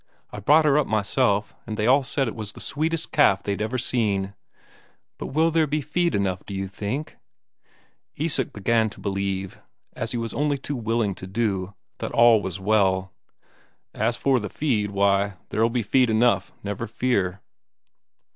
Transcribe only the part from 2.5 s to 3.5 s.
the sweetest calf